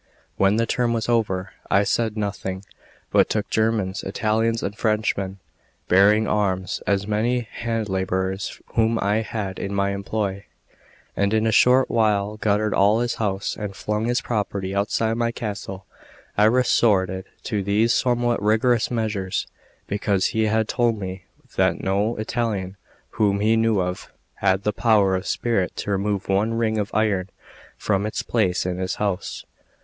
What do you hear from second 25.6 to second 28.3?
to remove one ring of iron from its